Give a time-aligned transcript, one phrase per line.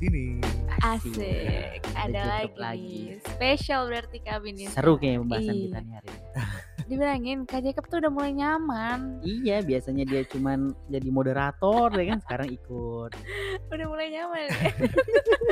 [0.00, 0.40] sini.
[0.80, 3.20] Asik, Ada ada Jacob lagi, lagi.
[3.20, 4.66] Spesial berarti kami nih.
[4.72, 5.62] Seru kayaknya pembahasan Iya.
[5.62, 6.20] kita nih hari ini.
[6.90, 9.22] Dibilangin Kak Jacob tuh udah mulai nyaman.
[9.22, 10.58] Iya, biasanya dia cuman
[10.88, 13.12] jadi moderator ya kan sekarang ikut.
[13.70, 14.50] Udah mulai nyaman.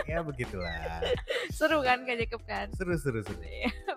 [0.02, 0.98] ya begitulah.
[1.52, 2.66] Seru kan Kak Jacob kan?
[2.74, 3.38] Seru seru seru.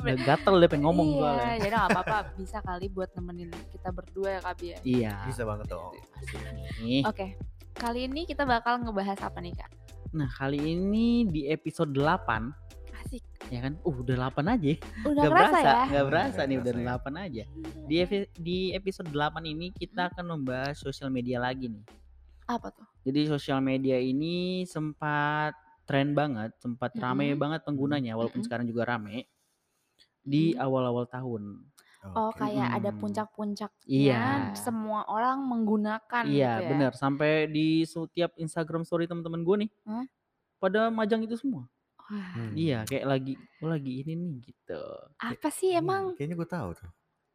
[0.03, 1.53] Udah gatel deh pengen ngomong iya, soalnya.
[1.57, 4.77] jadi gak apa-apa bisa kali buat nemenin kita berdua ya Kabi ya.
[4.83, 5.13] Iya.
[5.25, 5.95] Bisa banget dong.
[6.21, 6.37] Asik
[6.77, 7.01] nih.
[7.09, 7.39] Oke,
[7.73, 9.71] kali ini kita bakal ngebahas apa nih Kak?
[10.11, 12.51] Nah, kali ini di episode 8
[13.01, 13.73] Asik, ya kan?
[13.81, 14.71] Uh, udah 8 aja.
[15.07, 15.83] udah Gak berasa, ya?
[15.89, 16.99] gak berasa Nggak nih udah kerasa ya.
[16.99, 17.43] 8 aja.
[17.81, 21.83] Di epi- di episode 8 ini kita akan membahas sosial media lagi nih.
[22.45, 22.85] Apa tuh?
[23.01, 27.39] Jadi sosial media ini sempat tren banget, sempat rame Mm-mm.
[27.39, 28.47] banget penggunanya walaupun Mm-mm.
[28.47, 29.25] sekarang juga rame
[30.21, 30.59] di Mm.
[30.59, 31.65] awal-awal tahun.
[32.03, 32.41] Oh Oke.
[32.41, 32.97] kayak ada Mm.
[32.97, 34.23] puncak-puncaknya Iya.
[34.57, 36.69] semua orang menggunakan iya, gitu ya?
[36.69, 36.91] bener.
[36.93, 40.05] Sampai di setiap Instagram story teman-teman gue nih, Hah?
[40.57, 41.69] pada majang itu semua.
[42.01, 42.53] Wah, Hmm.
[42.53, 44.81] Iya, kayak lagi, oh lagi ini nih gitu.
[45.15, 46.03] apa sih Hmm, emang?
[46.13, 46.89] Kayaknya gue tahu tuh.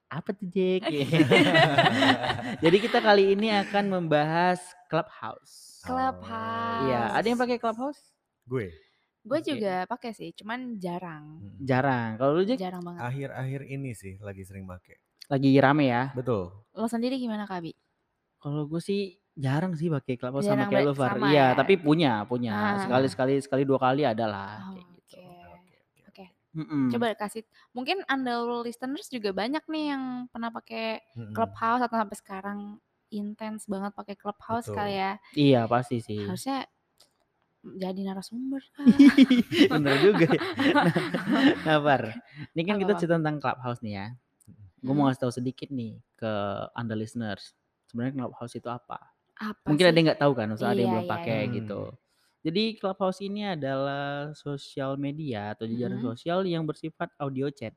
[0.06, 0.82] Apa tuh Jack?
[2.62, 5.82] Jadi kita kali ini akan membahas Clubhouse.
[5.82, 6.82] Clubhouse.
[6.84, 8.02] Iya, ada yang pakai Clubhouse?
[8.44, 8.70] Gue
[9.26, 9.48] Gue Oke.
[9.52, 11.42] juga pakai sih, cuman jarang.
[11.42, 12.14] hmm, Jarang.
[12.14, 13.02] Kalau lu Jack Jarang banget.
[13.02, 15.02] akhir-akhir ini sih lagi sering make.
[15.26, 16.14] lagi rame ya.
[16.14, 16.54] Betul.
[16.70, 17.74] Lo sendiri gimana Kabi?
[18.38, 21.58] Kalau gue sih jarang sih pakai Clubhouse Jarang sama kayak sama Iya, ya?
[21.58, 22.54] tapi punya, punya.
[22.54, 22.78] Ah.
[22.78, 25.18] Sekali sekali sekali dua kali ada lah Oh, kayak gitu.
[25.18, 25.26] Oke.
[25.50, 26.24] Oke, oke, Oke.
[26.54, 26.84] Mm-mm.
[26.94, 27.42] Coba kasih.
[27.74, 31.34] Mungkin anda listeners juga banyak nih yang pernah pakai Mm-mm.
[31.34, 32.58] Clubhouse atau sampai sekarang
[33.10, 34.78] intens banget pakai Clubhouse Betul.
[34.78, 35.12] kali ya.
[35.34, 36.22] Iya, pasti sih.
[36.22, 36.70] Harusnya
[37.74, 38.86] jadi narasumber kan.
[39.74, 40.40] Bener juga ya.
[40.72, 40.86] Nah,
[41.66, 42.02] nah, Far.
[42.54, 43.00] Ini kan kita Apa-apa?
[43.02, 44.06] cerita tentang Clubhouse nih ya.
[44.78, 46.32] Gue mau ngasih tahu sedikit nih ke
[46.78, 47.58] anda listeners.
[47.90, 48.98] Sebenarnya Clubhouse itu apa?
[49.36, 49.90] Apa Mungkin sih?
[49.90, 51.52] ada yang nggak tahu kan, maksudnya ada yang Iya, belum iya, pakai iya.
[51.58, 51.80] gitu.
[52.46, 56.08] Jadi Clubhouse ini adalah sosial media atau jajaran Mm-mm.
[56.14, 57.74] sosial yang bersifat audio chat.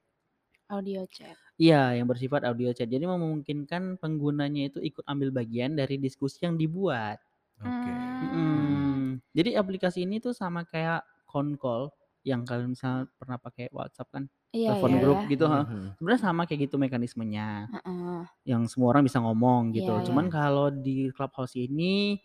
[0.69, 1.33] Audio chat.
[1.57, 2.85] Iya, yang bersifat audio chat.
[2.85, 7.17] Jadi memungkinkan penggunanya itu ikut ambil bagian dari diskusi yang dibuat.
[7.59, 7.91] Oke.
[7.91, 8.29] Hmm.
[8.29, 8.58] Mm.
[9.33, 11.93] Jadi aplikasi ini tuh sama kayak call
[12.25, 15.29] yang kalian misalnya pernah pakai WhatsApp kan, Iya, telepon iya, grup iya.
[15.29, 15.61] gitu, ha.
[15.63, 15.87] Mhm.
[16.01, 17.69] Sebenarnya sama kayak gitu mekanismenya.
[17.69, 18.21] Heeh.
[18.49, 19.93] Yang semua orang bisa ngomong gitu.
[19.93, 20.33] Iya, Cuman iya.
[20.33, 22.17] kalau di Clubhouse ini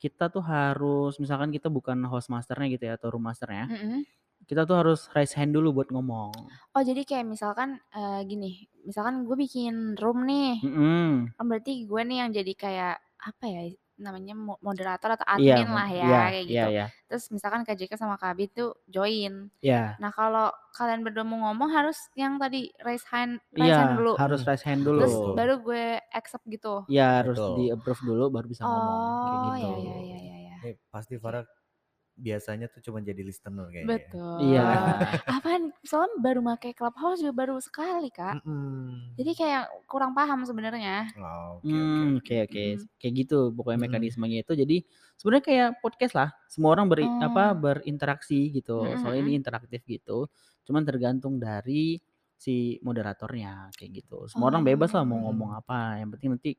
[0.00, 4.04] kita tuh harus misalkan kita bukan host masternya gitu ya atau room masternya, Mm-mm.
[4.44, 6.32] kita tuh harus raise hand dulu buat ngomong.
[6.76, 11.32] Oh jadi kayak misalkan eh, gini, misalkan gue bikin room nih, Mm-mm.
[11.32, 13.62] kan berarti gue nih yang jadi kayak apa ya
[13.96, 16.68] namanya mo- moderator atau Iya, admin mo- lah ya iya, kayak iya, gitu.
[16.70, 19.48] iya, Terus misalkan Kak Jeka sama Kak Abi tuh join.
[19.58, 19.96] iya.
[19.96, 24.12] Nah kalau kalian berdua mau ngomong harus yang tadi raise hand, raise Iya, hand dulu.
[24.16, 25.00] harus raise hand dulu.
[25.00, 26.84] Terus baru gue accept gitu.
[26.86, 27.54] Iya, harus Betul.
[27.56, 29.56] di approve dulu baru bisa ngomong kayak Oh gitu.
[29.56, 30.54] ya ya ya ya ya.
[30.58, 31.44] Ini pasti Farah
[32.16, 33.84] biasanya tuh cuma jadi listener kayaknya.
[33.84, 33.92] ya.
[33.92, 34.36] Betul.
[34.40, 34.66] Iya.
[35.28, 35.62] Apaan?
[35.84, 38.40] Soalnya baru pakai Clubhouse juga baru sekali kak.
[38.40, 39.12] Mm-mm.
[39.14, 41.12] Jadi kayak kurang paham sebenarnya.
[41.14, 41.68] Oh, Oke oke.
[41.68, 42.36] Hmm, oke.
[42.48, 42.64] oke.
[42.72, 42.80] Mm.
[42.96, 44.52] Kayak gitu pokoknya mekanismenya itu.
[44.56, 44.76] Jadi
[45.14, 46.28] sebenarnya kayak podcast lah.
[46.48, 47.60] Semua orang beri, apa Oh.
[47.60, 48.80] berinteraksi gitu.
[48.80, 50.26] Mm-mm, Soalnya ini interaktif gitu.
[50.64, 52.00] Cuman tergantung dari
[52.36, 54.24] si moderatornya kayak gitu.
[54.26, 55.28] Semua orang bebas lah mau Oh.
[55.28, 56.00] ngomong apa.
[56.00, 56.50] Yang penting nanti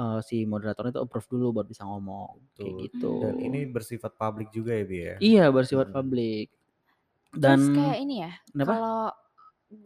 [0.00, 2.80] eh, si moderatornya itu approve dulu baru bisa ngomong kayak Betul.
[2.88, 3.12] gitu.
[3.20, 5.16] Dan ini bersifat publik juga ya Bi ya.
[5.20, 5.96] Iya bersifat Mm-mm.
[6.00, 6.46] publik.
[7.30, 8.72] Terus Dan kayak ini ya, kenapa?
[8.74, 9.02] kalau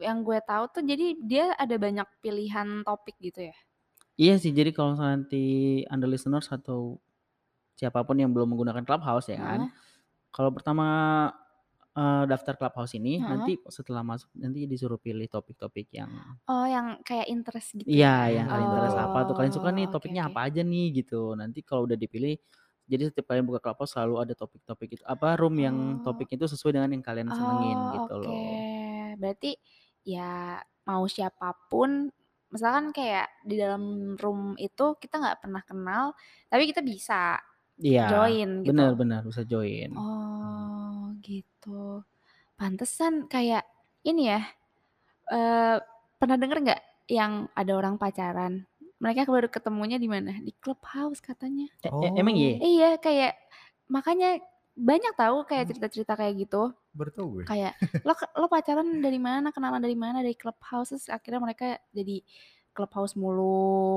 [0.00, 3.56] yang gue tahu tuh jadi dia ada banyak pilihan topik gitu ya.
[4.16, 4.54] Iya sih.
[4.54, 6.96] Jadi kalau nanti anda listeners atau
[7.74, 9.66] siapa pun yang belum menggunakan Clubhouse ya kan.
[9.66, 9.70] Heeh.
[10.30, 10.86] Kalau pertama
[11.98, 13.28] eh, daftar Clubhouse ini Heeh.
[13.30, 16.12] nanti setelah masuk nanti disuruh pilih topik-topik yang
[16.52, 18.14] Oh yang kayak interest gitu iya ya.
[18.36, 20.32] yang kalian interest apa tuh kalian suka Oh nih oke topiknya oke.
[20.32, 21.34] apa aja nih gitu.
[21.40, 22.34] Nanti kalau udah dipilih
[22.90, 26.44] jadi setiap kalian buka Clubhouse selalu ada topik-topik itu apa room yang Oh topik itu
[26.52, 28.24] sesuai dengan yang kalian senengin oh gitu oke.
[28.24, 28.66] loh.
[29.20, 29.56] Berarti
[30.04, 32.10] ya mau siapa pun,
[32.52, 36.04] misalkan kayak di dalam room itu kita nggak pernah kenal,
[36.50, 37.40] tapi kita bisa
[37.82, 38.86] Iya, join gitu.
[38.86, 39.90] benar-benar bisa join.
[39.96, 40.83] Oh
[41.24, 42.04] gitu.
[42.54, 43.64] Pantesan kayak
[44.04, 44.40] ini ya.
[45.24, 45.76] eh
[46.20, 48.68] pernah denger nggak yang ada orang pacaran?
[49.00, 50.36] Mereka baru ketemunya di mana?
[50.36, 51.64] Di clubhouse katanya.
[51.80, 52.52] E- e- emang iya?
[52.56, 53.32] Oh, Iya, kayak
[53.88, 54.36] makanya
[54.74, 55.70] banyak tahu kayak Hmm.
[55.72, 56.72] cerita-cerita kayak gitu.
[56.94, 57.44] baru tahu gue.
[57.50, 57.74] Kayak
[58.06, 59.50] lo lo pacaran dari mana?
[59.50, 60.22] Kenalan dari mana?
[60.22, 62.22] Dari clubhouse terus akhirnya mereka jadi
[62.74, 63.46] clubhouse mulu.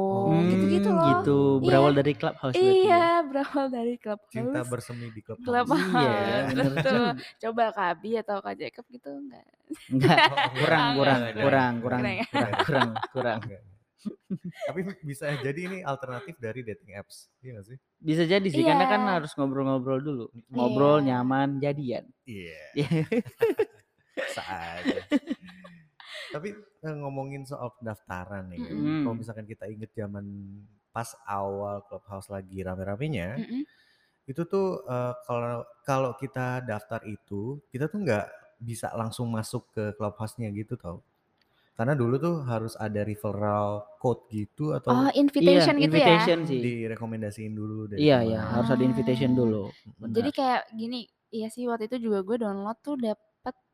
[0.08, 1.06] Oh, Gitu-gitu Hmm, loh.
[1.10, 1.38] gitu.
[1.60, 1.66] Iya.
[1.66, 2.86] Berawal dari Clubhouse berarti ya.
[2.88, 4.70] Iya, berawal dari Cinta clubhouse.
[4.70, 5.44] bersemi di clubhouse.
[5.44, 5.84] Clubhouse.
[5.92, 7.06] Iya, Betul.
[7.42, 9.46] Coba Kabi atau Kak Jacob gitu enggak?
[9.90, 12.26] Enggak, Oh, kurang, enggak, kurang, enggak, enggak, kurang, enggak, kurang, Kurang ya?
[12.30, 13.40] kurang, kurang, kurang.
[13.44, 13.64] enggak.
[14.68, 17.78] Tapi bisa jadi ini alternatif dari dating apps, iya gak sih?
[17.98, 19.12] Bisa jadi sih karena kan Iya.
[19.20, 20.26] harus ngobrol-ngobrol dulu.
[20.54, 21.08] Ngobrol, Iya.
[21.18, 22.06] nyaman, jadian.
[22.24, 22.62] Iya.
[24.18, 25.02] Bisa aja.
[26.38, 26.54] Tapi
[26.86, 29.02] eh, ngomongin soal pendaftaran nih, Mm-mm.
[29.02, 30.22] kalau misalkan kita inget zaman
[30.94, 33.66] pas awal Clubhouse lagi rame-ramenya, Mm-mm.
[34.30, 38.26] itu tuh eh, kalau kalau kita daftar itu, kita tuh nggak
[38.62, 41.02] bisa langsung masuk ke Clubhouse-nya gitu tau.
[41.74, 46.06] Karena dulu tuh harus ada referral code gitu Oh, atau invitation Iya, gitu ya?
[46.06, 46.62] invitation sih.
[46.62, 49.38] direkomendasiin dulu dari Iya, iya, harus ada invitation Ah.
[49.42, 49.64] dulu.
[50.06, 50.34] Jadi Benar.
[50.38, 51.00] kayak gini,
[51.34, 53.27] iya sih waktu itu juga gue download tuh dapet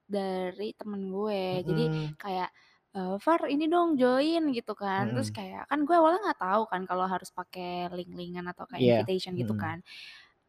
[0.06, 1.64] dari temen gue.
[1.64, 2.08] Jadi Mm-mm.
[2.20, 2.50] kayak
[2.94, 5.10] eh Far ini dong join gitu kan.
[5.12, 5.38] Terus Mm-mm.
[5.40, 8.94] kayak kan gue awalnya nggak tahu kan kalau harus pakai link-linkan atau kayak Iya.
[9.02, 9.82] invitation gitu kan.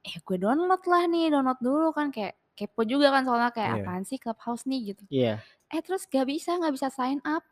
[0.05, 3.83] Eh gue download lah nih, download dulu kan kayak kepo juga kan soalnya kayak Iya.
[3.83, 5.03] apaan sih Clubhouse nih gitu.
[5.09, 5.41] Iya.
[5.73, 7.43] Eh terus gak bisa, nggak bisa sign up,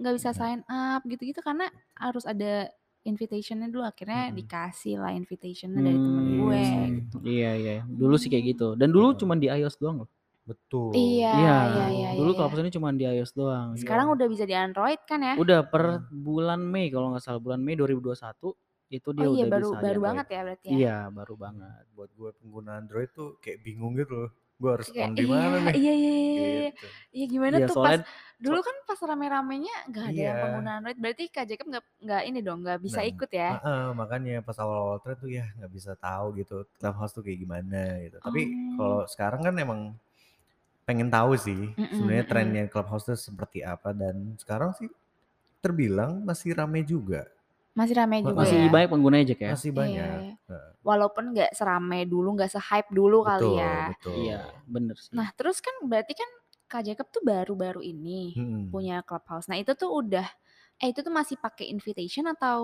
[0.00, 2.72] nggak bisa sign up gitu-gitu karena harus ada
[3.04, 3.84] invitationnya dulu.
[3.84, 4.38] Akhirnya Mm-mm.
[4.40, 6.82] dikasih lah invitationnya dari temen Hmm, gue Iya.
[6.96, 7.16] gitu.
[7.22, 7.74] Iya, iya.
[7.84, 8.66] Dulu sih kayak gitu.
[8.80, 9.20] Dan dulu Heeh.
[9.20, 10.10] cuma di iOS doang loh.
[10.42, 10.90] Betul.
[10.98, 12.64] Iya, Iya, iya, iya, dulu iya, Clubhouse iya.
[12.66, 13.68] ini cuma di iOS doang.
[13.78, 14.14] Sekarang Iya.
[14.18, 15.34] udah bisa di Android kan ya?
[15.38, 16.02] Udah per Hmm.
[16.10, 18.52] bulan Mei kalau nggak salah bulan Mei 2021
[18.92, 20.76] itu dia Oh iya udah baru bisa baru banget ya berarti ya.
[20.76, 21.82] Iya, baru banget.
[21.96, 24.30] Buat gue pengguna Android tuh kayak bingung gitu loh.
[24.60, 25.74] Gue harus Kayak on di iya, mana nih?
[25.78, 26.66] iya, iya, iya, iya, iya.
[26.68, 26.86] Gitu.
[27.12, 28.04] Iya gimana Iya, tuh pas soalnya
[28.42, 30.42] dulu so kan pas rame-ramenya nggak ada yang Iya.
[30.44, 30.98] pengguna Android.
[31.02, 33.50] Berarti Kak Jacob nggak nggak ini dong nggak bisa Nah, ikut ya?
[33.56, 37.80] heeh, makanya pas awal-awal tren tuh ya nggak bisa tahu gitu Clubhouse tuh kayak gimana
[38.04, 38.16] gitu.
[38.20, 38.40] Tapi
[38.76, 39.06] kalau Oh.
[39.08, 39.80] sekarang kan emang
[40.82, 42.32] pengen tahu sih Mm-mm, sebenarnya mm-mm.
[42.32, 44.90] trennya Clubhouse tuh seperti apa dan sekarang sih
[45.62, 47.26] terbilang masih rame juga.
[47.72, 48.68] Masih ramai juga masih ya.
[48.68, 49.50] banyak pengguna Jack ya.
[49.56, 50.18] Masih Iya, banyak.
[50.20, 50.34] iya.
[50.52, 50.70] Heeh.
[50.82, 53.76] Walaupun nggak serame dulu, nggak se-hype dulu kali Betul, ya.
[53.88, 54.14] betul.
[54.18, 55.14] Iya, bener sih.
[55.16, 56.30] Nah terus kan berarti kan
[56.68, 58.68] Kak Jacob tuh baru-baru ini Mm-mm.
[58.68, 59.46] punya Clubhouse.
[59.48, 60.26] Nah itu tuh udah,
[60.82, 62.58] eh itu tuh masih pakai invitation atau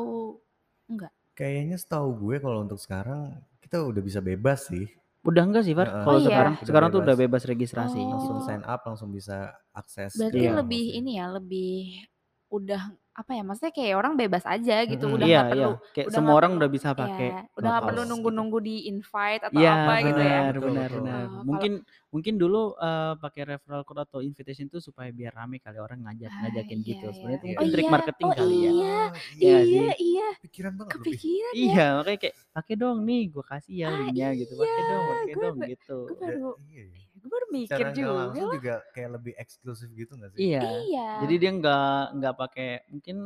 [0.91, 1.15] enggak?
[1.39, 4.91] Kayaknya setahu gue kalau untuk sekarang kita udah bisa bebas sih.
[5.27, 5.91] Udah enggak sih, Far?
[5.91, 6.35] Heeh, Kalau Oh iya?
[6.35, 7.43] sekarang, udah sekarang tuh udah bebas.
[7.47, 8.43] registrasi Langsung Oh.
[8.47, 8.47] gitu.
[8.47, 10.51] sign up, langsung bisa akses Berarti Iya.
[10.59, 11.69] lebih ini ya, lebih
[12.49, 12.81] udah
[13.21, 13.43] apa ya?
[13.47, 15.15] Maksudnya kayak orang bebas aja gitu, Mm-mm.
[15.17, 15.67] udah Iya, nggak iya.
[15.67, 18.11] perlu, Kayak udah semua nggak orang perlu, udah bisa pakai ya, udah nggak perlu gitu.
[18.11, 20.39] nunggu-nunggu di invite atau Iya, apa gitu ya.
[20.49, 20.99] benar, benar, betul.
[20.99, 21.27] benar.
[21.35, 21.73] Oh, kalau Mungkin
[22.13, 26.33] mungkin dulu eh, pakai referral code atau invitation tuh supaya biar rame kali orang ngajak
[26.33, 27.05] Ah ngajakin iya gitu.
[27.09, 27.13] ya.
[27.17, 27.57] Sebenarnya itu Iya.
[27.61, 28.73] Oh mungkin trik iya, marketing oh kali ya.
[28.77, 29.89] iya, Oh Iya nggak iya, sih?
[30.05, 30.23] iya.
[30.45, 30.95] Pikiran banget.
[30.95, 31.77] Kepikiran ya.
[31.77, 34.53] Iya, makanya kayak pakai dong nih, gue kasih ya Ah linknya gitu.
[34.63, 35.93] Pakai iya, dong, pakai dong gitu.
[36.05, 37.01] gue baru, iya ya.
[37.19, 40.39] Gue baru mikir Secara nggak juga langsung juga kayak lebih eksklusif gitu gak sih?
[40.41, 40.63] Iya.
[40.87, 41.09] Iya.
[41.23, 43.17] Jadi dia nggak nggak pakai mungkin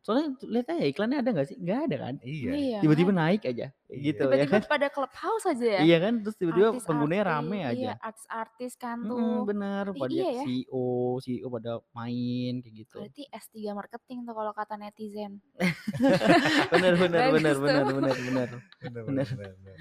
[0.00, 1.56] soalnya lihat aja iklannya ada nggak sih?
[1.60, 2.14] Nggak ada kan?
[2.24, 2.50] Iya.
[2.56, 3.18] Iya Tiba-tiba kan?
[3.20, 4.00] naik aja Iya.
[4.00, 4.62] gitu ya Tiba-tiba kan?
[4.64, 5.80] pada Clubhouse aja ya.
[5.82, 6.14] Iya kan?
[6.22, 7.74] Terus tiba-tiba penggunanya Artis-artis, rame aja.
[7.76, 9.44] iya artis-artis kan tuh.
[9.44, 10.42] bener, Ih, pada iya ya.
[10.42, 10.84] CEO,
[11.20, 12.96] CEO pada main kayak gitu.
[12.96, 15.32] Berarti S3 marketing tuh kalau kata netizen.
[16.72, 17.94] bener, bener, bener, bener, tuh.
[17.98, 18.48] bener, bener,
[18.80, 19.26] Bener, bener.
[19.28, 19.76] bener, bener.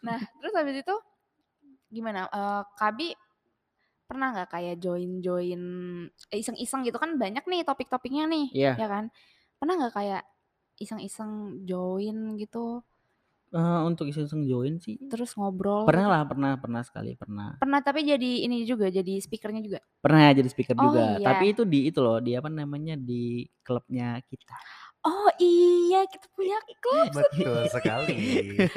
[0.00, 0.94] Nah, terus habis itu
[1.90, 2.28] gimana?
[2.30, 3.08] Eh Kabi
[4.08, 5.62] pernah nggak kayak join-join
[6.32, 8.72] eh, iseng-iseng gitu kan banyak nih topik-topiknya nih, Iya.
[8.80, 9.04] ya kan?
[9.60, 10.22] Pernah nggak kayak
[10.80, 12.80] iseng-iseng join gitu,
[13.48, 16.12] Eh, untuk iseng-iseng join sih terus ngobrol pernah gitu?
[16.12, 17.56] lah, pernah, pernah sekali, pernah.
[17.56, 19.80] Pernah tapi jadi ini juga, jadi speakernya juga?
[20.04, 21.16] Pernah jadi speaker Oh juga.
[21.16, 21.52] Tapi iya.
[21.56, 24.52] itu di itu loh, di apa namanya di klubnya kita.
[25.08, 27.08] Oh iya, kita punya klub.
[27.14, 28.16] Betul sekali.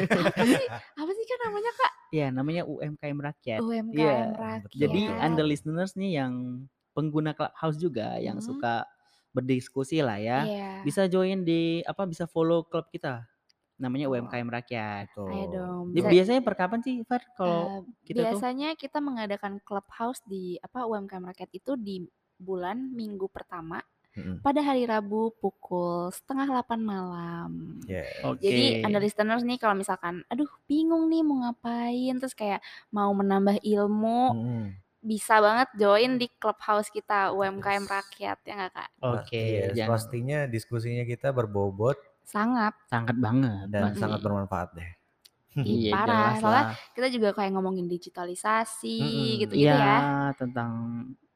[0.07, 0.63] Apa sih?
[1.01, 1.91] Apa sih kan namanya Kak?
[2.09, 3.59] Iya, namanya UMKM Rakyat.
[3.59, 3.67] Iya.
[3.67, 4.29] UMKM
[4.71, 5.19] Jadi Rakyat.
[5.21, 8.47] under listeners nih yang pengguna Clubhouse juga yang Hmm.
[8.47, 8.87] suka
[9.31, 10.39] berdiskusi lah ya.
[10.43, 10.71] Iya.
[10.83, 13.27] Bisa join di apa bisa follow klub kita.
[13.75, 14.17] Namanya Betul.
[14.21, 15.05] UMKM Rakyat.
[15.09, 15.47] Ayo Betul.
[15.49, 16.07] dong, bisa.
[16.07, 17.23] biasanya per kapan sih, Far?
[17.33, 21.95] Kalau Eh, kita tuh biasanya kita mengadakan clubhouse di apa UMKM Rakyat itu di
[22.37, 23.81] bulan minggu pertama
[24.11, 24.43] Mm-mm.
[24.43, 27.79] pada hari Rabu pukul setengah 8 malam.
[27.87, 28.07] Yeah.
[28.27, 28.43] Oke.
[28.43, 32.59] Jadi under listeners nih kalau misalkan aduh bingung nih mau ngapain terus kayak
[32.91, 34.65] mau menambah ilmu Mm-mm.
[34.99, 37.91] bisa banget join di clubhouse kita UMKM Yes.
[37.91, 38.89] Rakyat ya nggak Kak?
[38.99, 43.99] Oke, yes, jangan pastinya diskusinya kita berbobot Sangat sangat banget dan Mm-mm.
[43.99, 44.91] sangat bermanfaat deh.
[45.51, 46.39] Iya, parah.
[46.39, 46.65] Soalnya
[46.95, 49.39] kita juga kayak ngomongin digitalisasi Mm-mm.
[49.43, 49.99] gitu-gitu Iya, ya.
[50.39, 50.71] tentang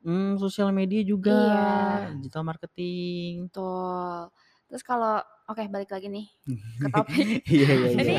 [0.05, 2.13] hmm, sosial media juga, Iya.
[2.21, 3.49] digital marketing.
[3.49, 4.29] Betul.
[4.69, 6.25] Terus kalau oke balik lagi nih
[6.85, 7.27] ke topik.
[7.49, 7.99] Iya, iya, iya.
[7.99, 8.17] Ini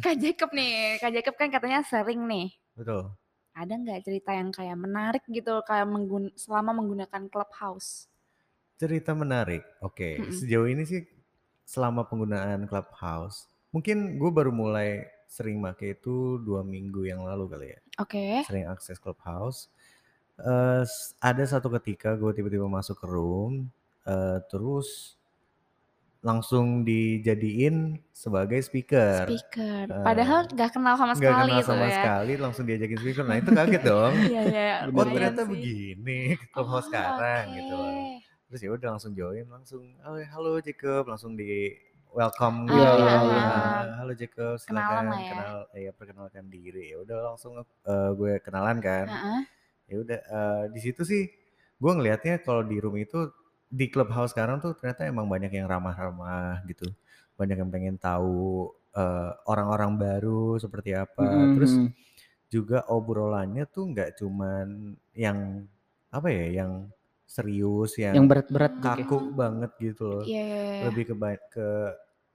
[0.00, 2.48] Kak Jacob nih, Kak Jacob kan katanya sering nih.
[2.78, 3.10] Betul.
[3.56, 8.06] Ada nggak cerita yang kayak menarik gitu kayak menggun selama menggunakan Clubhouse?
[8.76, 9.64] Cerita menarik.
[9.80, 10.36] Oke, Mm-mm.
[10.36, 11.00] sejauh ini sih
[11.64, 17.66] selama penggunaan Clubhouse, mungkin gue baru mulai sering make itu dua minggu yang lalu kali
[17.72, 17.80] ya.
[17.98, 18.44] Oke.
[18.44, 19.72] Sering akses Clubhouse.
[20.36, 23.72] Eh, s- ada satu ketika gue tiba-tiba masuk ke room,
[24.04, 25.16] eh, terus
[26.20, 29.30] langsung dijadiin sebagai speaker.
[29.30, 29.84] Speaker.
[29.86, 31.94] Eh, Padahal nggak kenal sama nggak sekali kenal itu sama ya.
[31.96, 33.24] sekali langsung diajakin speaker.
[33.24, 34.14] Nah itu kaget dong.
[34.26, 34.66] Iya iya.
[34.82, 35.50] Oh lumayan ternyata sih.
[35.54, 36.18] begini
[36.52, 37.56] clubhouse Oh, sekarang oke.
[37.62, 37.94] gitu loh.
[38.46, 41.74] Terus ya udah langsung join langsung oh, halo Jacob langsung di
[42.12, 43.02] welcome Iya, gitu.
[43.02, 43.42] iya, Ah, iya.
[44.02, 45.28] halo Jacob Kenalan silakan ya.
[45.30, 46.84] kenal ya perkenalkan diri.
[46.92, 49.06] Ya udah langsung eh, gue kenalan kan.
[49.08, 49.40] Heeh.
[49.90, 51.22] Ya udah eh, di situ sih
[51.76, 53.30] gue ngelihatnya kalau di room itu
[53.70, 56.90] di clubhouse sekarang tuh ternyata emang banyak yang ramah-ramah gitu.
[57.38, 61.22] Banyak yang pengen tahu eh, orang-orang baru seperti apa.
[61.22, 61.72] Mm-mm, Terus
[62.50, 65.66] juga obrolannya tuh nggak cuman yang
[66.14, 66.72] apa ya yang
[67.26, 69.06] serius yang yang berat-berat gitu kayak.
[69.10, 70.84] kaku banget gitu loh Iya iya iya.
[70.86, 71.14] lebih ke
[71.54, 71.66] ke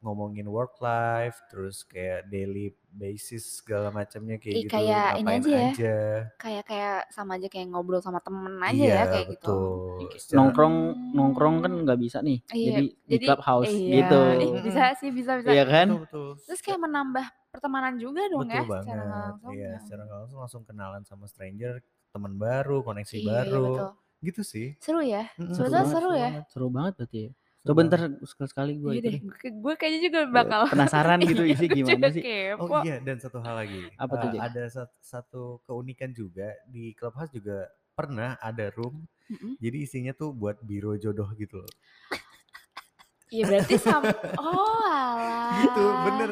[0.02, 5.48] ngomongin work life terus kayak daily basis segala macamnya kayak Ih, gitu kayak ini aja
[5.48, 5.62] ya.
[5.70, 5.96] aja
[6.36, 9.56] Kayak kayak sama aja kayak ngobrol sama temen aja iya ya kayak gitu.
[10.02, 10.76] betul Secara- nongkrong
[11.14, 13.94] nongkrong kan nggak bisa nih Iya, jadi di jadi clubhouse iya.
[13.96, 14.22] gitu
[14.60, 15.50] bisa sih bisa bisa.
[15.50, 19.52] iya kan betul betul Terus kayak menambah pertemanan juga dong betul ya banget secara langsung.
[19.52, 19.78] iya ya.
[19.80, 21.74] secara langsung langsung kenalan sama stranger
[22.10, 23.90] teman baru koneksi Iya, iya, baru betul.
[24.22, 25.30] gitu sih Seru ya.
[25.32, 26.30] Seru Sebetulnya banget seru ya.
[26.50, 27.90] seru banget berarti ya seru coba banget.
[27.94, 29.22] ntar sekali-sekali gue Iya itu deh, deh
[29.54, 32.64] gue, kayaknya juga bakal penasaran gitu Iya, isi gimana juga sih kepo.
[32.66, 34.42] Oh iya dan satu hal lagi Apa tuh, Jack?
[34.50, 39.54] ada sat- satu keunikan juga di clubhouse juga pernah ada room Mm-mm.
[39.62, 41.72] jadi isinya tuh buat biro jodoh gitu loh
[43.32, 44.12] Iya berarti sama.
[44.36, 45.64] Oh alah.
[45.64, 46.32] itu bener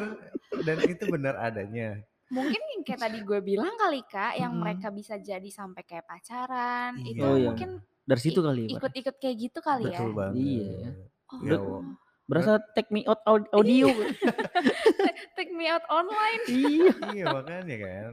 [0.60, 1.88] dan itu bener adanya
[2.30, 4.62] Mungkin yang kayak tadi gue bilang kali kak, yang Mm-mm.
[4.62, 7.10] mereka bisa jadi sampai kayak pacaran, Iya.
[7.10, 7.48] itu Oh, iya.
[7.50, 7.70] mungkin
[8.06, 8.78] dari situ kali ya Pak?
[8.78, 9.98] ikut-ikut kayak gitu kali ya.
[9.98, 10.90] betul banget Iya ya.
[11.30, 11.84] Oh, Ya, Ber- wo-
[12.26, 13.90] berasa take me out aud- audio.
[15.34, 16.42] Take me out online.
[16.46, 16.92] iya.
[17.16, 18.12] Iya makanya kan.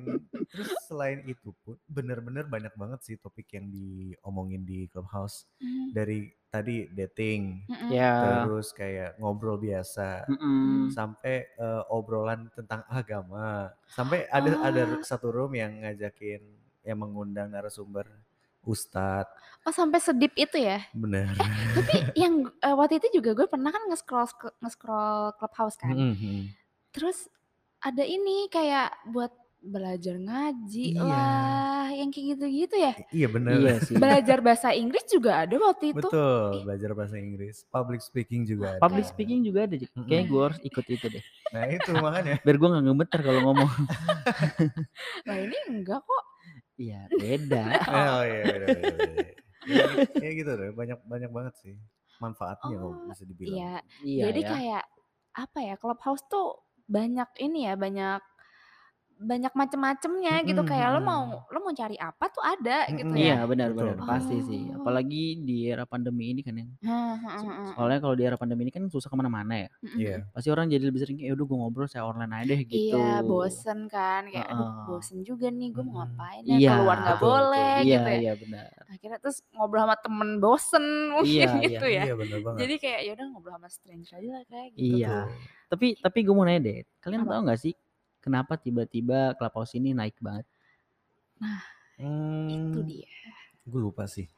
[0.50, 5.46] Terus selain itu pun bener-bener banyak banget sih topik yang diomongin di clubhouse.
[5.60, 7.92] Hmm, dari tadi dating mm-mm.
[7.92, 8.42] ya.
[8.42, 10.90] terus kayak ngobrol biasa Mm-mm.
[10.90, 13.70] sampai eh, obrolan tentang agama.
[13.88, 15.04] Sampai ada ada Ah.
[15.04, 16.42] satu room yang ngajakin
[16.82, 18.08] yang mengundang narasumber
[18.68, 19.32] ustadz
[19.62, 20.80] Oh sampai sedip itu ya.
[20.92, 21.28] bener
[21.74, 25.92] Tapi yang eh, waktu itu juga gue pernah kan nge-scroll nge-scroll clubhouse kan.
[25.92, 26.56] Mhm.
[26.90, 27.28] Terus
[27.78, 29.28] ada ini kayak buat
[29.60, 31.04] belajar ngaji Iya.
[31.04, 32.94] lah, yang kayak gitu-gitu ya.
[33.12, 36.00] iya bener iya sih Belajar bahasa Inggris juga ada waktu itu.
[36.00, 39.76] betul belajar bahasa Inggris public speaking juga ada public speaking juga ada.
[39.76, 40.06] Mm-mm.
[40.06, 43.68] kayaknya gue harus ikut itu deh nah itu makanya biar gue nggak gemeter kalau ngomong
[45.28, 46.24] Nah ini enggak kok.
[46.78, 49.22] Iya beda oh iya beda, beda, beda.
[49.68, 49.88] ya,
[50.24, 51.76] ya gitu deh banyak banyak banget sih
[52.18, 53.74] manfaatnya kalau Oh, bisa dibilang Iya.
[54.02, 54.84] iya Jadi ya kayak
[55.38, 55.76] apa ya?
[55.78, 58.22] Clubhouse tuh banyak ini ya, banyak
[59.18, 63.18] banyak macem-macemnya gitu kayak lo mau lo mau cari apa tuh ada gitu Mm-mm.
[63.18, 63.26] ya.
[63.34, 64.06] Iya benar-benar Betul.
[64.06, 64.62] pasti sih.
[64.70, 64.80] Oh.
[64.80, 67.70] Apalagi di era pandemi ini kan yang Hmm, hmm, hmm, hmm.
[67.74, 69.70] soalnya kalau di era pandemi ini kan susah ke mana-mana ya.
[69.92, 72.94] Iya Pasti orang jadi lebih sering kayak udah gue ngobrol saya online aja deh gitu.
[72.94, 74.86] Iya bosen kan kayak aduh Heeh.
[74.86, 78.18] bosen juga nih gue mau ngapain ya Iya, keluar nggak betul, boleh Iya gitu ya
[78.18, 78.70] iya benar.
[78.88, 80.86] akhirnya terus ngobrol sama temen bosen
[81.18, 81.64] mungkin Iya, iya.
[81.66, 84.98] gitu ya iya bener banget jadi kayak yaudah ngobrol sama stranger aja lah kayak gitu
[85.02, 85.18] Iya.
[85.68, 87.32] Tapi tapi gue mau nanya deh, kalian Apa?
[87.34, 87.74] tahu nggak sih
[88.20, 90.46] kenapa tiba-tiba Clubhouse ini naik banget?
[91.96, 92.06] itu
[92.78, 93.10] Hmm, dia
[93.64, 94.30] gue lupa sih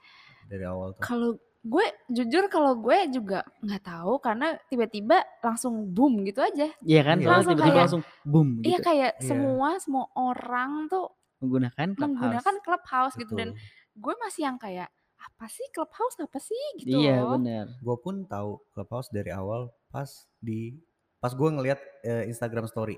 [0.46, 6.24] dari awal tuh kalau gue jujur kalau gue juga nggak tahu karena tiba-tiba langsung boom
[6.24, 7.18] gitu aja Iya kan?
[7.18, 7.28] Iya.
[7.30, 9.28] Langsung tiba-tiba kayak- langsung boom iya gitu kayak Iya.
[9.28, 12.04] semua semua orang tuh menggunakan Clubhouse.
[12.10, 13.50] menggunakan clubhouse gitu dan
[13.94, 14.88] gue masih yang kayak
[15.20, 17.68] apa sih clubhouse apa sih gitu Iya loh benar.
[17.76, 20.08] gue pun tahu clubhouse dari awal pas
[20.38, 20.80] di
[21.18, 22.96] pas gue ngeliat eh, Instagram story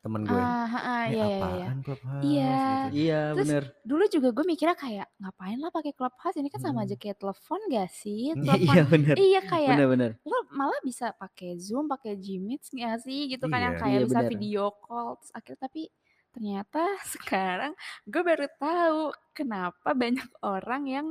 [0.00, 2.56] temen gue ah ha, ini iya iya iya apaan clubhouse Iya.
[2.88, 2.96] gitu.
[2.96, 3.64] Iya Terus benar.
[3.82, 7.02] dulu juga gue mikirnya kayak ngapain lah pakai clubhouse ini kan sama aja Hmm.
[7.02, 9.14] kayak telepon gak sih telepon Iya benar.
[9.16, 10.10] iya kayak Benar-benar.
[10.22, 13.82] lo malah bisa pakai zoom pakai gmeet gak sih gitu kan yang Iya.
[13.82, 14.30] kayak Iya, bisa benar.
[14.30, 15.82] video call terus akhirnya tapi
[16.30, 17.72] ternyata sekarang
[18.04, 19.00] gue baru tahu
[19.32, 21.06] kenapa banyak orang yang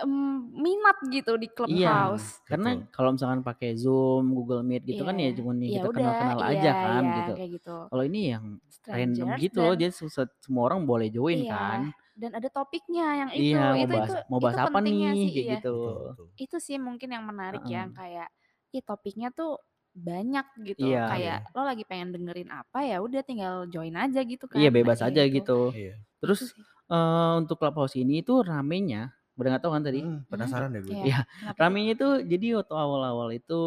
[0.00, 0.14] em,
[0.56, 1.56] minat gitu di Iya.
[1.56, 2.90] clubhouse Karena Betul.
[2.96, 5.38] kalau misalkan pakai Zoom, Google Meet gitu kan ya Iya.
[5.38, 7.32] cuma nih ya kita kenal-kenal iya aja kan iya gitu.
[7.56, 8.44] gitu Kalau ini yang
[8.88, 11.80] random strangers gitu loh, dan jadi susah, semua orang boleh join Iya, kan.
[12.20, 15.10] dan ada topiknya yang itu Iya, mau itu bahas itu mau itu bahas apa pentingnya
[15.12, 15.68] nih sih kayak iya gitu.
[15.76, 16.26] betul, betul.
[16.44, 17.94] itu sih mungkin yang menarik ya Heeh.
[17.94, 18.28] kayak
[18.72, 19.50] ih topiknya tuh
[19.92, 21.02] banyak gitu Iya.
[21.12, 24.98] kayak lo lagi pengen dengerin apa ya udah tinggal join aja gitu kan Iya bebas
[25.04, 25.58] aja gitu gitu.
[25.76, 25.94] Iya.
[26.00, 26.40] itu Terus
[26.92, 30.00] eh, untuk Clubhouse ini tuh ramenya, udah nggak tahu kan tadi?
[30.04, 30.92] Hmm, penasaran deh gue.
[30.92, 31.04] Iya.
[31.08, 33.62] Iya, tuh ramenya itu jadi waktu awal-awal itu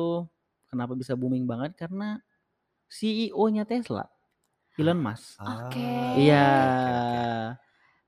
[0.70, 2.22] kenapa bisa booming banget karena
[2.92, 4.06] CEO-nya Tesla,
[4.78, 5.42] Elon Musk.
[5.42, 5.90] Ah, Oke.
[6.22, 7.20] Iya, oke, oke.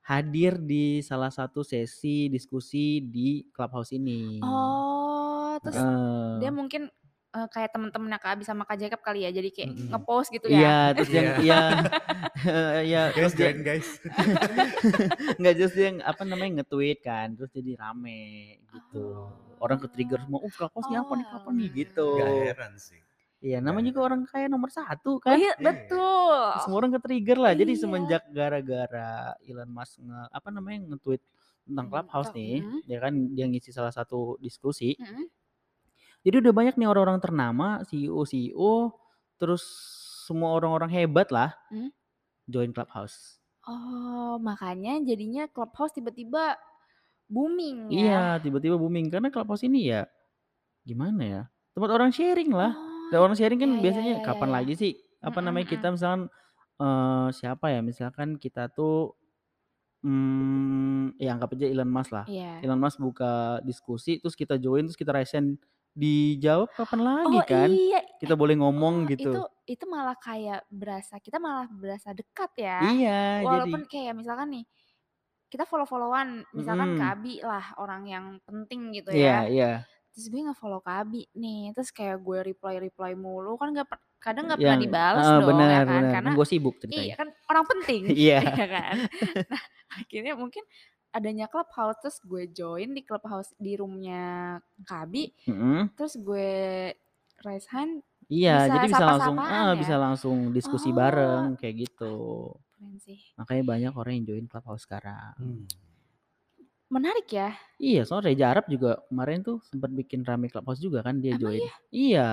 [0.08, 4.40] hadir di salah satu sesi diskusi di Clubhouse ini.
[4.40, 6.40] oh terus Heeh.
[6.40, 6.88] dia mungkin
[7.36, 9.88] eee, kayak temen-temennya Kak Abi sama Kak Jacob kali ya, jadi kayak Mhm.
[9.92, 10.60] nge-post gitu ya?
[10.60, 11.38] Iya, terus yang Iya.
[11.44, 11.56] iya,
[12.88, 13.88] iya, Guys, terus dia join guys.
[15.40, 18.22] Nggak, terus dia yang, apa namanya, nge-tweet kan, terus jadi rame
[18.72, 19.32] gitu.
[19.60, 22.08] Orang ke-trigger semua, "Uh, Clubhouse nih apa nih, kapan nih?" Gitu.
[22.20, 23.02] Gak heran sih.
[23.44, 25.38] Iya, namanya juga orang kaya nomor 1 Oh kan.
[25.38, 26.40] iya, betul.
[26.64, 27.54] Semua orang ke-trigger lah.
[27.58, 27.82] Jadi Iya.
[27.84, 31.22] semenjak gara-gara Elon Musk nge apa namanya, nge-tweet
[31.68, 32.80] tentang Mmm, Clubhouse kok nih, mhm.
[32.88, 34.96] ya kan dia ngisi salah satu diskusi.
[35.00, 35.28] Mhm.
[36.28, 38.92] Jadi udah banyak nih orang-orang ternama, CEO-CEO,
[39.40, 39.64] terus
[40.28, 41.88] semua orang-orang hebat lah Mmm.
[42.52, 43.40] join Clubhouse.
[43.64, 46.60] Oh, makanya jadinya Clubhouse tiba-tiba
[47.32, 47.96] booming ya?
[48.12, 50.04] Iya, tiba-tiba booming karena Clubhouse ini ya
[50.84, 51.42] gimana ya,
[51.72, 52.76] tempat orang sharing lah.
[53.08, 54.56] Dan Oh, orang sharing kan ya ya biasanya ya ya kapan ya.
[54.60, 54.92] lagi sih,
[55.24, 56.22] apa Mhm namanya, kita misalkan,
[56.80, 59.16] eee, siapa ya, misalkan kita tuh,
[60.04, 62.28] mmm, ya anggap aja Elon Musk lah.
[62.28, 62.60] Iya.
[62.68, 65.56] Elon Musk buka diskusi, terus kita join, terus kita resen,
[66.02, 67.72] dijawab kapan lagi Oh kan?
[67.88, 69.44] iya, Kita eh, boleh ngomong oh itu gitu.
[69.68, 72.82] itu malah kayak berasa kita malah berasa dekat ya.
[72.86, 73.10] Iya,
[73.52, 74.66] jadi Walaupun kayak misalkan nih,
[75.52, 76.98] kita follow-follow-an, misalkan Mhm.
[76.98, 79.48] Kak Abi lah orang yang penting gitu Iya ya.
[79.52, 79.68] iya.
[80.14, 84.50] Terus gue nge-follow Kak Abi nih, terus kayak gue reply-reply mulu, kan nggak per kadang
[84.52, 87.18] nggak pernah dibales heeh, dong ya benar kan, benar, karena kan gue sibuk iya ceritanya.
[87.20, 88.40] kan orang penting, Iya.
[88.44, 88.98] iya kan.
[89.52, 89.64] Nah,
[90.02, 90.64] akhirnya mungkin
[91.18, 95.98] adanya Clubhouse, terus gue join di Clubhouse di room-nya Kak Abi, Mhm.
[95.98, 96.50] terus gue
[97.42, 99.80] raise hand, Iya, bisa jadi bisa langsung heeh, ya?
[99.80, 102.16] bisa langsung diskusi Oh, bareng kayak gitu.
[102.76, 103.20] keren sih.
[103.40, 105.32] Makanya banyak orang yang join Clubhouse sekarang.
[105.40, 105.64] Mmm.
[106.92, 107.52] Menarik ya?
[107.80, 111.42] Iya, soalnya Reza Arab juga kemarin tuh sempet bikin rame Clubhouse juga kan dia Emang
[111.46, 111.62] join.
[111.62, 111.74] iya?
[111.94, 112.28] Iya,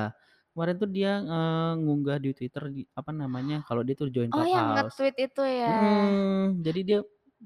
[0.54, 4.42] kemarin tuh dia, eee, ngunggah di Twitter di apa namanya, kalau dia tuh join Oh
[4.42, 4.98] yang Clubhouse.
[4.98, 5.68] nge-tweet itu ya?
[5.70, 6.98] Mhm, jadi dia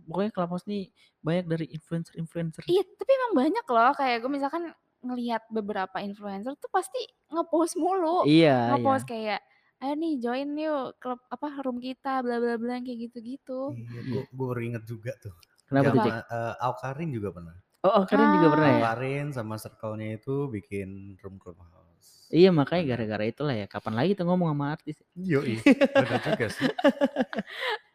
[0.07, 0.93] pokoknya Clubhouse nih
[1.25, 2.63] banyak dari influencer-influencer.
[2.69, 4.63] Iya, tapi emang banyak loh, kayak gue misalkan
[5.03, 6.99] ngelihat beberapa influencer tuh pasti
[7.31, 8.27] nge-post mulu.
[8.27, 9.11] Iya Nge-post iya.
[9.11, 9.41] kayak,
[9.79, 13.73] "Ayo nih join yuk klub apa, room kita bla bla bla," kayak gitu-gitu.
[13.75, 14.01] Iya, Iya.
[14.11, 15.35] gue gue baru inget juga tuh.
[15.71, 16.01] Kenapa tuh?
[16.03, 16.13] Cek?
[16.13, 17.57] Zaman, eee, Awkarin juga pernah.
[17.87, 18.75] Oh, Awkarin juga pernah ya?
[18.75, 18.81] Ah.
[18.91, 20.89] Awkarin sama circle-nya itu bikin
[21.23, 22.27] room Clubhouse.
[22.29, 24.97] Iya, makanya gara-gara itulah ya, kapan lagi kita ngomong sama artis.
[25.17, 25.55] Yoi,
[25.95, 26.69] bener juga sih.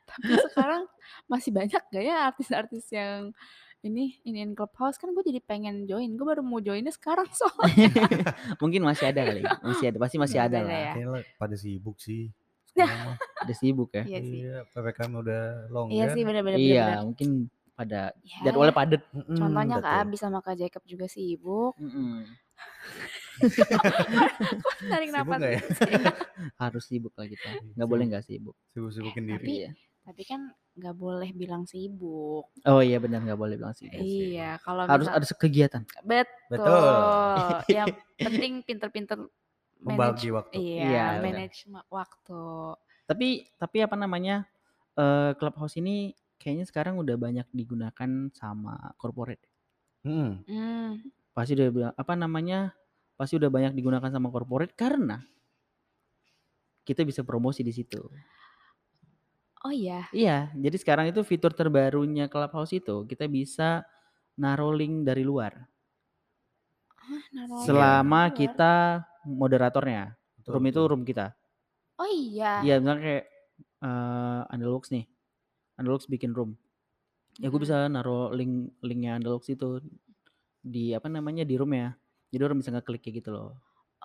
[0.09, 0.83] Tapi sekarang
[1.25, 3.31] masih banyak gak ya artis-artis yang
[3.83, 4.95] ini, iniin Clubhouse?
[4.95, 7.91] Kan gue jadi pengen join, gue baru mau joinnya sekarang soalnya.
[8.63, 10.71] Mungkin masih ada kali, masih ada, pasti masih ada ada lah.
[10.71, 10.93] ya?
[10.95, 12.31] Kayaknya pada sibuk sih
[12.73, 13.13] Nah.
[13.45, 14.03] Udah sibuk ya?
[14.07, 14.39] Iya sih.
[14.41, 16.07] Iya, PPKM udah Iya longgar.
[16.17, 16.97] sih, bener Iya, bener.
[17.05, 17.29] mungkin
[17.73, 19.01] pada Ya, jadwalnya padet.
[19.13, 19.93] Mhm, contohnya Kak.
[20.09, 21.73] Abi sama Kak Jacob juga sibuk.
[21.77, 22.25] Mhm.
[23.43, 25.57] Kok tarik Sibuk napas ya?
[25.57, 26.03] gitu sih?
[26.57, 28.55] Harus sibuk lah kita, Iya, nggak boleh nggak sibuk.
[28.73, 29.37] Sibuk-sibukin diri.
[29.37, 29.69] tapi Iya.
[30.03, 32.51] Tapi kan nggak boleh bilang sibuk.
[32.67, 34.03] Oh iya benar, nggak boleh bilang sibuk.
[34.03, 34.03] Iya.
[34.03, 35.83] Iya, kalau Harus misal ada kegiatan.
[36.03, 36.27] betul.
[36.51, 36.93] Betul.
[37.71, 37.87] Yang
[38.27, 39.31] penting pinter-pinter manage
[39.83, 40.53] Membagi waktu.
[40.59, 42.43] iya, Iya, manage ma- waktu.
[43.07, 43.27] Tapi
[43.59, 44.43] tapi apa namanya,
[44.95, 49.43] eee, Clubhouse ini kayaknya sekarang udah banyak digunakan sama corporate.
[50.03, 50.43] Mhm.
[50.43, 50.91] Mmm.
[51.33, 52.75] Pasti udah bilang apa namanya,
[53.15, 55.23] pasti udah banyak digunakan sama corporate karena
[56.83, 58.03] kita bisa promosi di situ.
[59.63, 60.08] Oh iya?
[60.13, 63.69] Iya, jadi sekarang itu fitur terbarunya Clubhouse itu kita bisa
[64.41, 65.54] naruh link dari luar.
[67.04, 68.56] Hah, naruh Selama dari luar?
[68.60, 68.73] kita
[69.26, 70.04] moderatornya.
[70.39, 71.26] Betul Room itu room kita.
[71.97, 72.54] Oh iya?
[72.63, 73.26] Iya, misalnya kayak,
[73.86, 75.06] eee, Andalux nih,
[75.80, 76.52] Andalux bikin room.
[77.41, 78.54] Ya gue bisa naruh link
[78.86, 79.82] linknya Andalux itu
[80.63, 81.95] di apa namanya, di room-nya.
[82.34, 83.49] Jadi orang bisa ngeklik kayak gitu loh.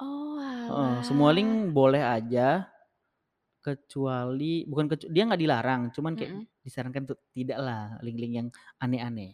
[0.01, 2.69] Oh Heeh, semua link boleh aja,
[3.69, 6.49] kecuali bukan kecu dia nggak dilarang, cuman kayak Mhm.
[6.65, 8.49] disarankan untuk tidak lah link-link yang
[8.83, 9.33] aneh-aneh.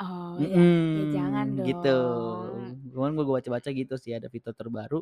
[0.00, 0.64] Oh ya,
[0.96, 1.88] ya jangan Mhm, gitu.
[1.96, 2.74] dong.
[2.92, 5.00] Cuman gue baca-baca gitu sih ada fitur terbaru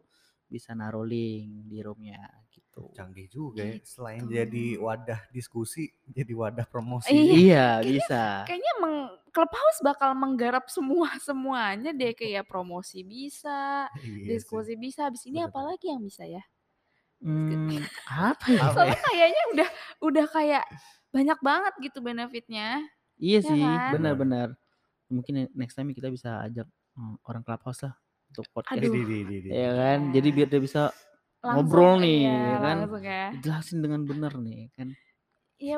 [0.51, 2.19] bisa naruh link di room-nya
[2.55, 2.87] gitu.
[2.97, 3.79] Canggih juga ya.
[3.93, 4.31] Selain Gitu.
[4.37, 5.85] jadi wadah diskusi,
[6.17, 7.19] jadi wadah promosi.
[7.19, 8.23] Iya, Iya, kayaknya bisa.
[8.47, 8.97] kayaknya meng
[9.35, 14.63] Clubhouse bakal menggarap semua semuanya deh, kayak promosi bisa, Iya sih.
[14.63, 15.75] diskusi bisa, habis ini Bener apa bener.
[15.75, 16.43] lagi yang bisa ya?
[17.21, 18.65] Mmm, apa ya?
[18.73, 19.05] Soalnya ya?
[19.07, 19.69] kayaknya udah
[20.09, 20.65] udah kayak
[21.13, 22.81] banyak banget gitu benefitnya.
[23.21, 23.81] Iya Ya sih, kan?
[23.93, 24.21] benar Bener.
[24.23, 24.49] benar.
[25.15, 26.67] Mungkin ne next time kita bisa ajak,
[26.99, 27.95] eee, orang Clubhouse lah
[28.31, 28.93] untuk podcast.
[28.93, 29.05] Aduh.
[29.51, 30.37] Ya kan, jadi Iya.
[30.37, 30.83] biar dia bisa
[31.43, 32.79] Langsung ngobrol nih, iya, ya kan.
[33.05, 33.25] ya.
[33.35, 34.89] Dijelasin dengan benar nih kan.
[35.61, 35.77] Iya,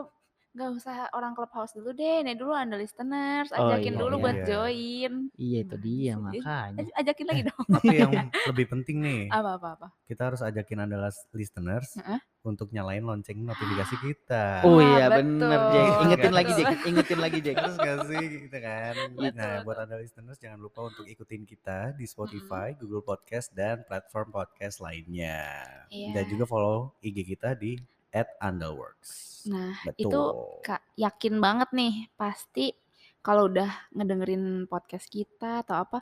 [0.52, 4.22] nggak usah orang clubhouse dulu deh, nih dulu anda listeners, Oh, ajakin iya, dulu iya.
[4.22, 4.46] buat Iya.
[4.46, 5.12] join.
[5.34, 6.76] Iya itu Gimana dia makanya.
[6.76, 7.64] Aj- Ajakin lagi dong.
[7.70, 8.12] Tapi yang
[8.52, 9.88] lebih penting nih, apa apa apa.
[10.04, 10.96] kita harus ajakin Anda
[11.32, 12.20] listeners Heeh.
[12.42, 14.60] untuk nyalain lonceng notifikasi kita.
[14.62, 15.62] Oh iya bener Jack.
[15.64, 16.52] betul, Ingetin lagi.
[16.54, 16.78] Jack.
[16.84, 17.56] Ingetin lagi Jack.
[17.62, 18.94] Terus gak sih gitu kan.
[19.08, 19.64] Betul, Nah, betul.
[19.64, 24.78] buat Anda listeners jangan lupa untuk ikutin kita di Spotify, Google Podcast dan platform podcast
[24.78, 25.64] lainnya.
[25.88, 26.12] Iya.
[26.12, 27.80] Dan juga follow IG kita di
[28.12, 29.42] @andalworks.
[29.48, 30.02] Nah, Betul.
[30.06, 30.20] itu
[30.62, 32.70] Kak, yakin banget nih pasti
[33.18, 35.98] kalau udah ngedengerin podcast kita atau apa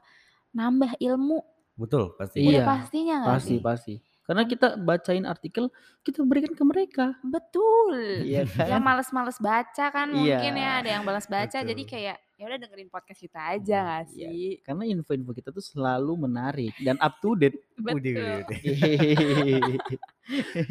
[0.51, 1.41] nambah ilmu.
[1.77, 2.45] Betul, pasti.
[2.45, 3.61] Iya, Udah pastinya nggak Pasti sih?
[3.63, 3.95] pasti.
[4.21, 5.65] Karena kita bacain artikel
[6.05, 7.07] kita berikan ke mereka.
[7.25, 8.23] Betul.
[8.23, 8.85] Iya Yang kan?
[8.85, 10.63] males-males baca kan mungkin Iya.
[10.63, 11.91] ya ada yang balas baca jadi Betul.
[11.91, 14.29] kayak ya udah dengerin podcast kita aja gak Iya.
[14.33, 14.59] sih?
[14.61, 17.59] Karena info-info kita tuh selalu menarik dan up to date.
[17.77, 18.45] Betul.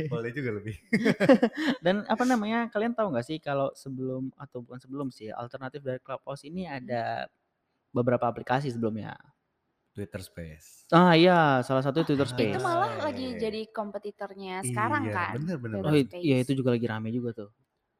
[0.08, 0.76] Boleh juga lebih.
[1.86, 2.68] dan apa namanya?
[2.68, 7.26] Kalian tahu nggak sih kalau sebelum atau bukan sebelum sih alternatif dari Clubhouse ini ada
[7.90, 9.16] beberapa aplikasi sebelumnya.
[9.90, 10.86] Twitter Space.
[10.90, 12.56] Ah iya, salah satu Twitter Ah, Space.
[12.56, 13.40] Itu malah lagi Space.
[13.42, 15.32] jadi kompetitornya sekarang Iya, kan.
[15.36, 16.16] bener, bener, Oh Twitter bener.
[16.16, 17.50] it- iya itu juga lagi rame juga tuh.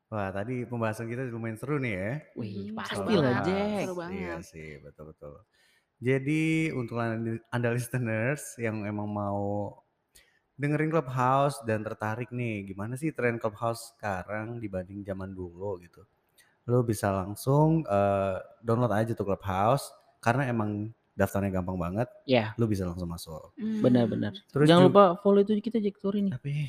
[0.10, 2.12] Wah, tadi pembahasan kita lumayan seru nih ya.
[2.34, 3.86] Wih, Hmm, pasti lah Jack.
[3.86, 4.42] seru Iya banget.
[4.50, 5.34] sih, betul-betul.
[6.02, 6.44] Jadi
[6.74, 9.70] untuk anda, listeners yang emang mau
[10.58, 16.02] dengerin Clubhouse dan tertarik nih, gimana sih tren Clubhouse sekarang dibanding zaman dulu gitu.
[16.66, 19.94] Lo bisa langsung eh, download aja tuh Clubhouse
[20.26, 22.10] karena emang daftarnya gampang banget.
[22.26, 23.54] Ya, Lo bisa langsung masuk.
[23.62, 23.86] Hmm.
[23.86, 24.34] benar-benar.
[24.50, 26.34] Terus Jangan juga- lupa follow itu kita Jack nih.
[26.34, 26.66] Apa ya?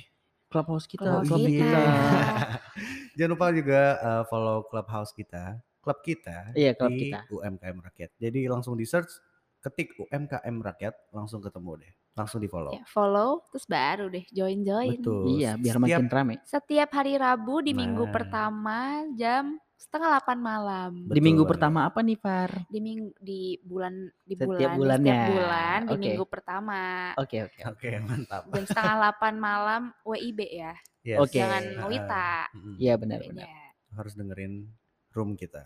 [0.50, 1.81] Clubhouse kita, Clubhouse klub kita.
[3.20, 7.28] Jangan lupa juga eh, follow Clubhouse kita, klub kita Iya, klub di kita.
[7.28, 8.11] UMKM Rakyat.
[8.16, 9.12] Jadi langsung di search,
[9.61, 11.92] ketik UMKM Rakyat, langsung ketemu deh.
[12.11, 12.72] Langsung di follow.
[12.72, 14.98] Ya, follow terus baru deh join-join.
[14.98, 15.37] Betul.
[15.37, 16.35] Iya, biar Setiap- makin rame.
[16.42, 18.12] Setiap hari Rabu di minggu Nah.
[18.12, 18.78] pertama
[19.14, 20.90] jam setengah delapan malam.
[21.08, 21.52] Betul Di minggu banget.
[21.56, 22.50] pertama apa nih, Far?
[22.68, 25.08] Di minggu di bulan di Setiap bulan di bulannya.
[25.16, 26.02] setiap bulan di Oke.
[26.04, 26.78] minggu pertama
[27.16, 27.58] Oke, oke.
[27.72, 28.42] Oke, mantap.
[28.46, 30.72] jam setengah delapan malam WIB ya.
[31.00, 31.18] Yes.
[31.18, 31.40] Oke.
[31.40, 32.30] Jangan Ah, Wita.
[32.76, 33.48] Iya, benar-benar.
[33.48, 33.96] Beda.
[33.96, 34.68] Harus dengerin
[35.10, 35.64] room kita.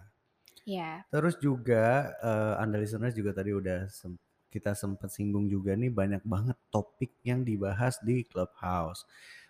[0.64, 1.02] Ya.
[1.10, 1.84] Terus juga
[2.16, 4.16] eh, Anda listeners juga tadi udah sem-
[4.48, 9.02] kita sempat singgung juga nih banyak banget topik yang dibahas di Clubhouse.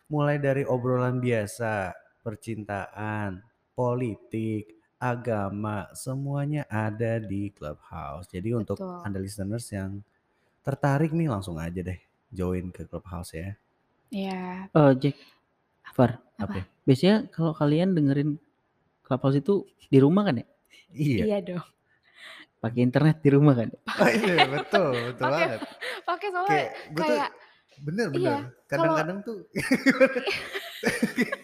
[0.08, 1.92] Mulai dari obrolan biasa,
[2.24, 3.38] percintaan,
[3.74, 8.26] politik, agama, semuanya ada di Clubhouse.
[8.26, 9.02] Jadi untuk Betul.
[9.02, 10.00] Anda listeners yang
[10.62, 11.98] tertarik nih langsung aja deh
[12.30, 13.52] join ke Clubhouse ya.
[14.08, 14.66] Ya.
[14.66, 15.16] Eh, Jack,
[15.92, 16.22] Far.
[16.34, 16.64] Apa?
[16.82, 18.38] Biasanya kalau kalian dengerin
[19.02, 20.46] Clubhouse itu di rumah kan ya?
[20.90, 21.22] Iya.
[21.26, 21.66] Iya dong.
[22.58, 23.68] Pakai internet di rumah kan?
[24.00, 25.60] Oh iya betul, betul Pakai- banget.
[26.02, 27.30] Pakai soalnya Kayak tuh kayak
[27.74, 28.20] bener bener.
[28.22, 28.36] iya,
[28.70, 30.22] Kadang-kadang tuh Ka-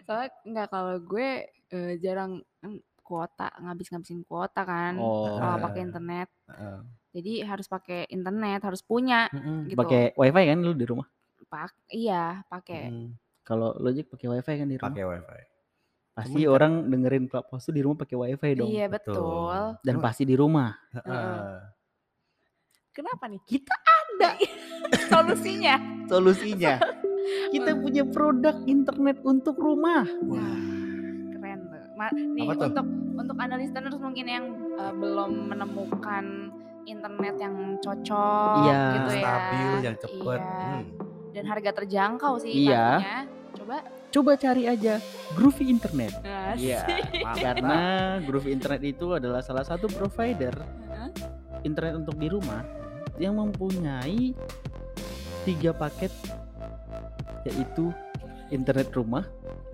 [0.00, 5.34] soalnya nggak kalau gue eh, jarang kan kuota ngabis-ngabisin kuota kan Oh.
[5.34, 5.62] kalau Ah.
[5.62, 6.28] pakai internet.
[6.46, 6.78] Heeh.
[7.10, 9.66] Jadi harus pakai internet, harus punya Mm-mm.
[9.66, 9.76] gitu.
[9.76, 11.06] Pakai wifi kan lu di rumah?
[11.44, 12.86] Pak, iya pakai.
[12.86, 13.10] Mm,
[13.42, 14.86] Kalau lo Jack pakai wifi kan di rumah?
[14.86, 15.40] pakai wifi.
[16.10, 18.68] Pasti Cuman kan- orang dengerin Clubhouse tuh di rumah pakai wifi dong.
[18.68, 19.14] Iya betul.
[19.14, 19.62] betul.
[19.82, 20.70] Dan Cuma- pasti di rumah.
[20.92, 21.58] Heeh.
[22.92, 23.42] Kenapa nih?
[23.42, 24.30] Kita ada
[25.10, 25.74] solusinya.
[26.06, 26.74] Solusinya.
[27.50, 30.04] Kita punya produk internet untuk rumah.
[30.22, 30.58] Wah,
[31.30, 31.82] Keren tuh.
[32.32, 32.66] Nih Apa tuh?
[32.70, 36.24] untuk untuk anda listeners mungkin yang eh, belum menemukan
[36.82, 38.82] internet yang cocok Iya.
[38.90, 39.20] gitu ya.
[39.20, 40.40] stabil, yang cepet.
[40.40, 40.64] Iya.
[40.72, 40.82] Hmm.
[41.30, 42.84] Dan harga terjangkau sih Iya.
[42.96, 43.18] pastinya.
[43.50, 43.76] Coba.
[44.10, 44.98] Coba cari aja
[45.32, 46.18] Groovy Internet.
[46.58, 47.22] Iya, Asik.
[47.38, 47.78] karena
[48.20, 50.50] Groovy Internet itu adalah salah satu provider
[50.90, 51.10] Heeh.
[51.62, 52.66] internet untuk di rumah
[53.16, 54.34] yang mempunyai
[55.44, 56.10] tiga paket
[57.44, 57.90] yaitu
[58.48, 59.24] internet rumah,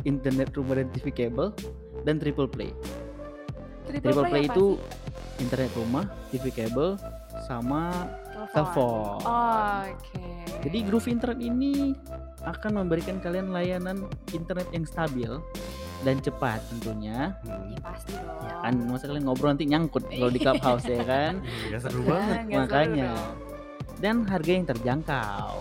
[0.02, 1.50] internet rumah dan TV kabel,
[2.02, 2.70] dan triple play.
[3.86, 5.42] Triple play apa itu sih?
[5.42, 6.98] internet rumah, TV kabel,
[7.44, 8.50] sama telepon.
[8.52, 9.18] telepon.
[9.22, 10.24] Oh, Oke.
[10.66, 11.94] Jadi Groovy Internet ini
[12.42, 15.30] akan memberikan kalian layanan internet yang stabil
[16.02, 17.34] dan cepat tentunya.
[17.40, 17.70] Hmm.
[17.70, 18.42] Ya pasti dong.
[18.42, 21.38] Ya kan, masa kalian ngobrol nanti nyangkut kalau di clubhouse ya kan.
[21.70, 22.36] Gak seru Ah, banget.
[22.40, 23.08] seru Makanya.
[23.08, 23.34] dong.
[23.96, 25.54] Dan harga yang terjangkau.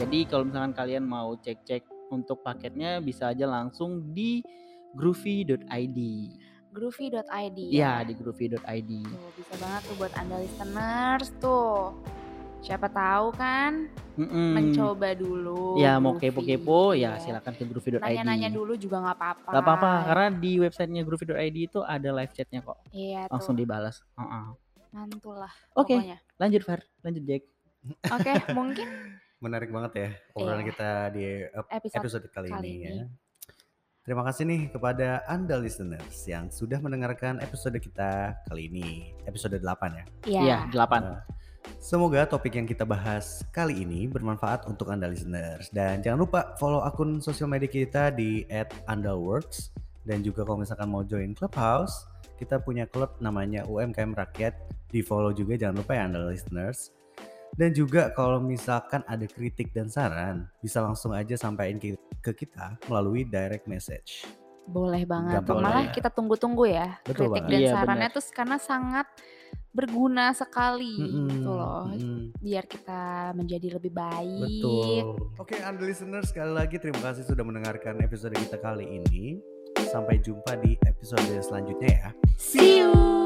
[0.00, 4.40] Jadi kalau misalkan kalian mau cek-cek untuk paketnya bisa aja langsung di
[4.96, 5.98] groovy.id.
[6.72, 8.90] Groovy.id Ya, di groovy.id.
[9.04, 11.92] Tuh, bisa banget tuh buat anda listeners tuh.
[12.62, 14.54] Siapa tahu kan Mm-mm.
[14.54, 15.76] mencoba dulu.
[15.80, 18.00] Ya mau kepo-kepo ya silakan ke groovy.id.
[18.00, 19.50] Nanya-nanya dulu juga nggak apa-apa.
[19.50, 22.78] Gak apa-apa karena di websitenya groovy.id itu ada live chatnya kok.
[22.92, 23.60] Iya Langsung tuh.
[23.64, 24.00] dibalas.
[24.16, 24.44] Heeh.
[24.92, 25.52] Mantul lah.
[25.72, 25.96] Oke.
[25.96, 26.18] pokoknya.
[26.36, 27.42] Lanjut Far, lanjut Jack.
[28.14, 28.88] Oke, mungkin
[29.42, 30.68] Menarik banget ya obrolan Iya.
[30.70, 33.04] kita di ep- episode, episode kali, kali ini ya.
[34.02, 39.62] Terima kasih nih kepada Anda listeners yang sudah mendengarkan episode kita kali ini, episode 8
[39.94, 40.04] ya.
[40.26, 40.40] Iya.
[40.42, 41.02] Iya, delapan.
[41.18, 41.22] Nah,
[41.78, 45.70] Semoga topik yang kita bahas kali ini bermanfaat untuk Anda listeners.
[45.70, 48.42] Dan jangan lupa follow akun sosial media kita di
[48.90, 49.70] @andalworks
[50.02, 54.54] dan juga kalau misalkan mau join Clubhouse, kita punya klub namanya UMKM Rakyat.
[54.90, 56.90] Di follow juga jangan lupa ya Anda listeners.
[57.52, 62.80] Dan juga kalau misalkan ada kritik dan saran, bisa langsung aja sampaikan ke ke kita
[62.88, 64.24] melalui direct message.
[64.62, 65.42] Boleh banget.
[65.42, 65.94] Gampang Malah banget.
[65.98, 67.50] kita tunggu-tunggu ya Betul kritik banget.
[67.50, 69.06] dan Iya, sarannya tuh karena sangat
[69.72, 71.84] berguna sekali Mm-mm, gitu loh.
[71.90, 72.30] mm-mm.
[72.38, 73.00] Biar kita
[73.34, 74.62] menjadi lebih baik.
[74.62, 75.18] Betul.
[75.36, 79.42] Oke, Anda listener sekali lagi terima kasih sudah mendengarkan episode kita kali ini.
[79.90, 82.08] Sampai jumpa di episode selanjutnya ya.
[82.38, 83.21] See you.